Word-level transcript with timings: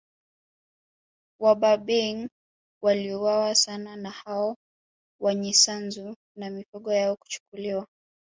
Wabarbaig 1.39 2.27
waliuawa 2.83 3.55
sana 3.55 3.95
na 3.95 4.09
hao 4.11 4.57
Wanyisanzu 5.21 6.15
na 6.35 6.49
mifugo 6.49 6.93
yao 6.93 7.15
kuchukuliwa 7.15 7.87